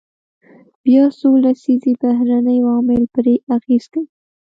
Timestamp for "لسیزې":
1.43-1.93